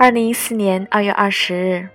[0.00, 1.88] 二零一四年二月二十日，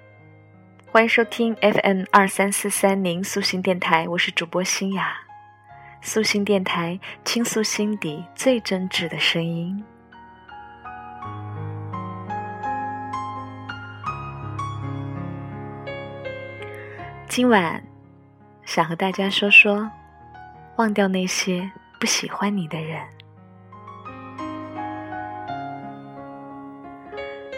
[0.91, 5.11] 欢迎收听 FM 二三四三零苏心电台，我是主播新雅。
[6.01, 9.83] 苏心电台倾诉心底最真挚的声音。
[17.27, 17.83] 今晚
[18.65, 19.89] 想和大家说说，
[20.75, 23.14] 忘掉那些不喜欢你的人。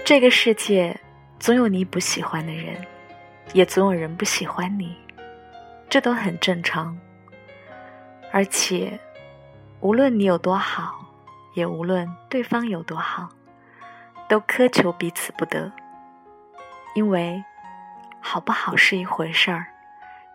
[0.08, 0.98] 这个世界
[1.38, 2.82] 总有你不喜欢的人，
[3.52, 4.98] 也总有人不喜欢你，
[5.90, 6.98] 这都很正常。
[8.32, 8.98] 而且，
[9.82, 10.98] 无论你有多好，
[11.56, 13.28] 也无论对方有多好，
[14.30, 15.70] 都苛求彼此不得。
[16.96, 17.44] 因为，
[18.22, 19.68] 好不好是一回事儿，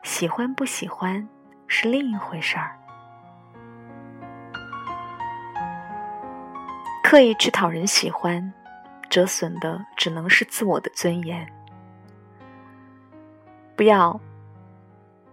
[0.02, 1.26] 喜欢不喜欢
[1.66, 2.78] 是另一回事儿。
[7.02, 8.52] 刻意去讨人喜欢。
[9.12, 11.46] 折损的只能是自我的尊严。
[13.76, 14.18] 不要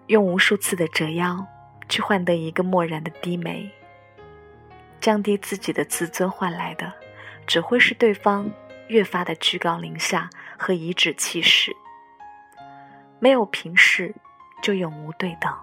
[0.08, 1.48] 用无数次的折腰
[1.88, 3.72] 去换得一个漠然的低眉，
[5.00, 6.92] 降低自己的自尊换来的，
[7.48, 8.52] 只会是对方
[8.90, 11.74] 越发的居高临下和颐指气使。
[13.20, 14.14] 没有平视，
[14.62, 15.54] 就永无对等。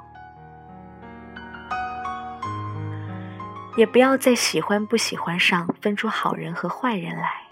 [3.76, 7.45] 也不要在喜欢不喜欢上分出好人和坏人来。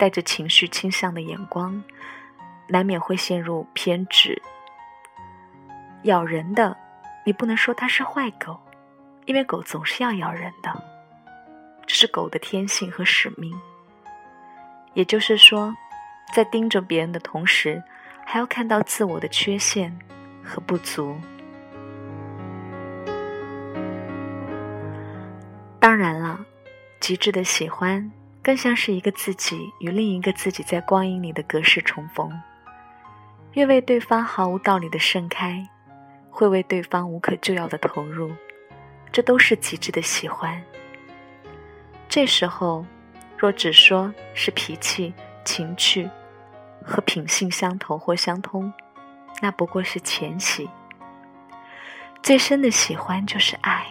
[0.00, 1.84] 带着情绪倾向的眼光，
[2.66, 4.40] 难免会陷入偏执。
[6.04, 6.74] 咬人的，
[7.26, 8.58] 你不能说它是坏狗，
[9.26, 10.82] 因为狗总是要咬人的，
[11.86, 13.54] 这是狗的天性和使命。
[14.94, 15.76] 也就是说，
[16.32, 17.82] 在盯着别人的同时，
[18.24, 19.94] 还要看到自我的缺陷
[20.42, 21.14] 和不足。
[25.78, 26.40] 当然了，
[27.00, 28.10] 极致的喜欢。
[28.42, 32.32] 更像是一个自己与另一个自己在光阴里的隔世重逢，
[33.52, 35.68] 越为对方毫无道理的盛开，
[36.30, 38.32] 会为对方无可救药的投入，
[39.12, 40.62] 这都是极致的喜欢。
[42.08, 42.84] 这时候，
[43.36, 45.12] 若只说是脾气、
[45.44, 46.08] 情趣
[46.82, 48.72] 和品性相投或相通，
[49.42, 50.68] 那不过是浅喜。
[52.22, 53.86] 最深的喜欢就是爱，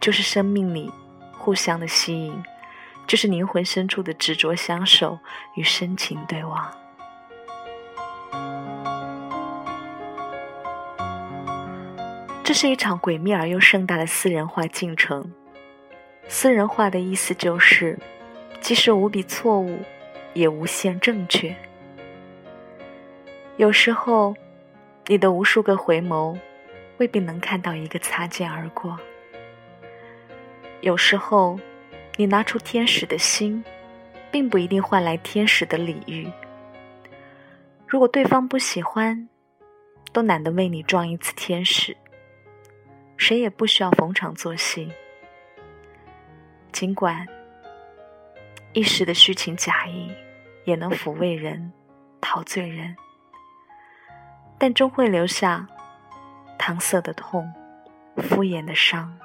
[0.00, 0.90] 就是生命里
[1.32, 2.42] 互相的吸引。
[3.06, 5.18] 就是灵魂深处的执着相守
[5.54, 6.70] 与深情对望。
[12.42, 15.32] 这是一场诡秘而又盛大的私人化进程。
[16.28, 17.98] 私人化的意思就是，
[18.60, 19.80] 即使无比错误，
[20.32, 21.54] 也无限正确。
[23.56, 24.34] 有时候，
[25.06, 26.38] 你的无数个回眸，
[26.96, 28.98] 未必能看到一个擦肩而过。
[30.80, 31.60] 有时候。
[32.16, 33.64] 你拿出天使的心，
[34.30, 36.30] 并不一定换来天使的礼遇。
[37.88, 39.28] 如果对方不喜欢，
[40.12, 41.96] 都懒得为你装一次天使。
[43.16, 44.92] 谁也不需要逢场作戏。
[46.72, 47.26] 尽管
[48.72, 50.10] 一时的虚情假意
[50.64, 51.72] 也能抚慰人、
[52.20, 52.96] 陶醉人，
[54.58, 55.66] 但终会留下
[56.58, 57.52] 搪塞的痛、
[58.16, 59.16] 敷衍的伤。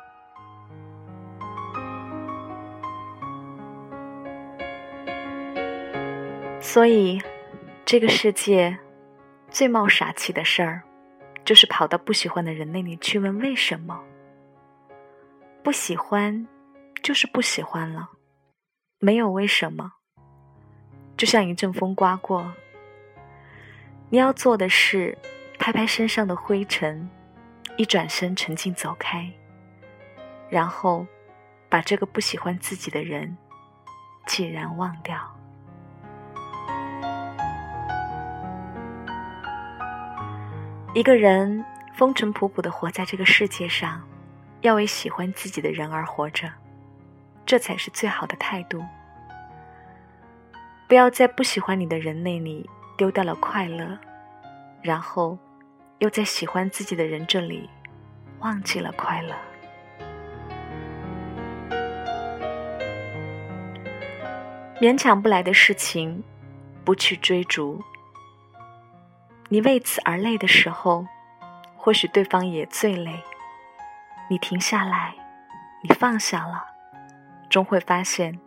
[6.72, 7.20] 所以，
[7.84, 8.78] 这个世界
[9.50, 10.84] 最冒傻气的事儿，
[11.44, 14.00] 就是跑到不喜欢的人那里去问为什么。
[15.64, 16.48] 不喜欢，
[17.02, 18.12] 就是不喜欢了，
[19.00, 19.94] 没有为什么。
[21.18, 22.54] 就像一阵风刮过，
[24.12, 25.18] 你要做的是
[25.58, 27.10] 拍拍身上的灰尘，
[27.78, 29.28] 一转身沉静走开，
[30.52, 31.08] 然后
[31.68, 33.36] 把这个不喜欢自己的人，
[34.28, 35.36] 既然忘掉。
[40.96, 41.64] 一个人
[41.94, 44.02] 风尘仆仆的活在这个世界上，
[44.62, 46.52] 要为喜欢自己的人而活着，
[47.46, 48.84] 这才是最好的态度。
[50.88, 54.00] 不要在不喜欢你的人那里丢掉了快乐，
[54.82, 55.38] 然后
[56.00, 57.70] 又在喜欢自己的人这里
[58.40, 59.36] 忘记了快乐。
[64.82, 66.24] 勉强不来的事情，
[66.84, 67.80] 不去追逐。
[69.52, 71.08] 你为此而累的时候，
[71.76, 73.24] 或许对方也最累。
[74.30, 75.16] 你停下来，
[75.82, 76.64] 你放下了，
[77.50, 78.40] 终会发现，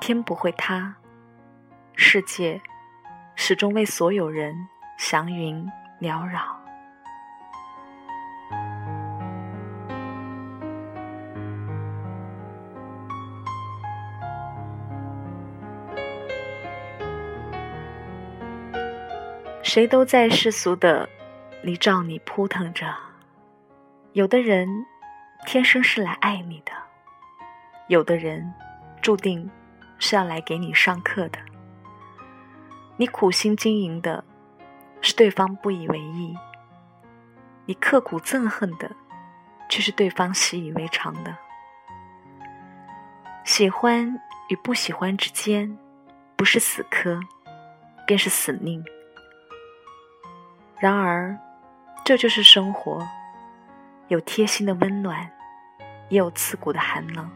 [0.00, 0.96] 天不会塌，
[1.94, 2.60] 世界
[3.36, 4.68] 始终为所有人
[4.98, 5.64] 祥云
[6.00, 6.59] 缭绕。
[19.72, 21.08] 谁都在世俗的
[21.62, 22.92] 里照你扑腾着。
[24.14, 24.84] 有的人
[25.46, 26.72] 天生是来爱你的，
[27.86, 28.52] 有的人
[29.00, 29.48] 注定
[30.00, 31.38] 是要来给你上课的。
[32.96, 34.24] 你苦心经营的，
[35.00, 36.34] 是对方不以为意；
[37.64, 38.90] 你刻苦憎恨的，
[39.68, 41.32] 却是对方习以为常的。
[43.44, 45.78] 喜欢与不喜欢之间，
[46.34, 47.20] 不是死磕，
[48.04, 48.84] 便是死命。
[50.80, 51.38] 然而，
[52.02, 53.06] 这就是生活。
[54.08, 55.30] 有贴心的温暖，
[56.08, 57.30] 也有刺骨的寒冷。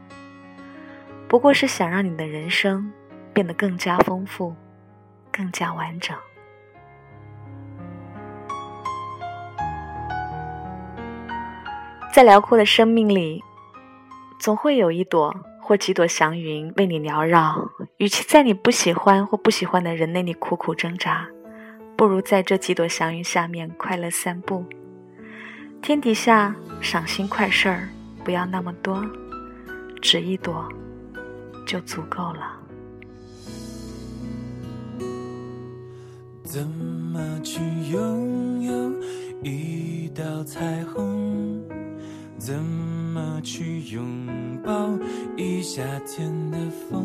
[1.29, 2.91] 不过是想让你的人生
[3.35, 4.57] 变得更加丰富，
[5.31, 6.17] 更加完整。
[12.15, 13.45] 在辽阔的生命里，
[14.39, 17.69] 总会有一朵或几朵祥云为你缭绕。
[17.99, 21.29] 与其在你不喜欢或不喜欢的人那里苦苦挣扎，
[21.97, 24.65] 不如在这几朵祥云下面快乐散步。
[25.81, 27.89] 天底下赏心快事儿
[28.25, 29.05] 不要那么多，
[30.01, 30.69] 只一朵
[31.67, 32.59] 就足够了。
[36.43, 37.61] 怎么去
[37.91, 38.93] 拥有
[39.43, 41.63] 一道彩虹？
[42.39, 44.29] 怎么去拥
[44.65, 44.91] 抱
[45.37, 47.05] 一夏天的风？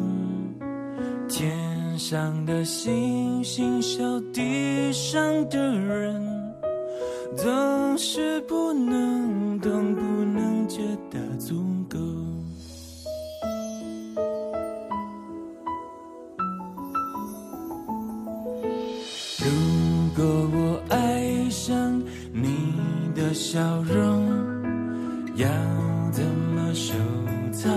[1.39, 4.03] 天上的星星笑
[4.33, 6.21] 地上的人。
[7.37, 11.97] 总是不能懂，不能觉得足够。
[19.37, 19.49] 如
[20.17, 22.03] 果我爱上
[22.33, 22.73] 你
[23.15, 24.27] 的笑容，
[25.37, 25.47] 要
[26.11, 26.93] 怎么收
[27.53, 27.71] 藏？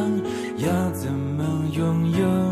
[0.57, 2.52] 要怎么拥有？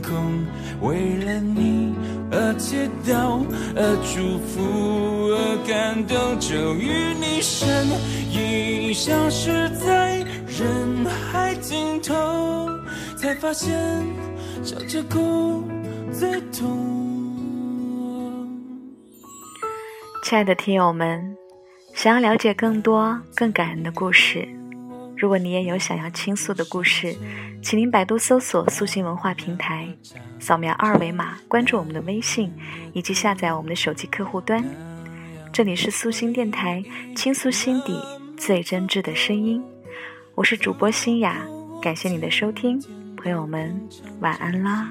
[0.00, 0.44] 空，
[0.80, 1.94] 为了你
[2.30, 2.76] 而祈
[3.06, 3.44] 祷，
[3.76, 7.86] 而祝福，而感动，就与你身
[8.32, 12.68] 影消失在人海尽头，
[13.16, 13.76] 才发现
[14.62, 15.64] 笑着哭
[16.12, 16.88] 最痛。
[20.22, 21.36] 亲爱的听友们，
[21.94, 24.59] 想要了解更多更感人的故事。
[25.20, 27.14] 如果你也有想要倾诉的故事，
[27.60, 29.86] 请您百度搜索“苏心文化平台”，
[30.40, 32.50] 扫描二维码关注我们的微信，
[32.94, 34.64] 以及下载我们的手机客户端。
[35.52, 36.82] 这里是苏心电台，
[37.14, 38.02] 倾诉心底
[38.34, 39.62] 最真挚的声音。
[40.34, 41.46] 我是主播心雅，
[41.82, 42.82] 感谢你的收听，
[43.14, 43.78] 朋友们
[44.20, 44.90] 晚安啦。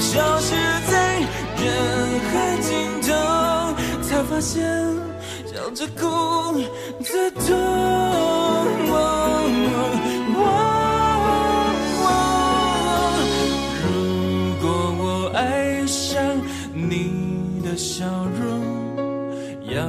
[0.00, 0.54] 消失
[0.90, 1.20] 在
[1.56, 1.64] 人
[2.30, 2.68] 海尽
[3.02, 3.08] 头，
[4.02, 4.62] 才发现
[5.46, 6.00] 笑着哭
[7.02, 7.46] 最痛。
[13.82, 13.86] 如
[14.60, 14.64] 果
[14.98, 15.02] 我
[15.34, 16.20] 爱上
[16.74, 18.04] 你的笑
[18.38, 18.48] 容，
[19.64, 19.82] 要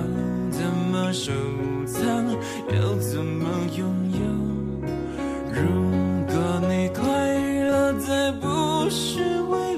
[0.51, 1.31] 怎么收
[1.85, 2.01] 藏？
[2.69, 3.79] 要怎么拥
[4.13, 4.19] 有？
[5.51, 5.59] 如
[6.27, 6.33] 果
[6.69, 7.01] 你快
[7.67, 9.19] 乐再不是
[9.49, 9.77] 为